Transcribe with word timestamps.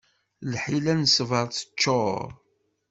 Lḥila 0.51 0.93
n 0.95 1.03
ssbaṛ 1.07 1.45
teččur. 1.55 2.21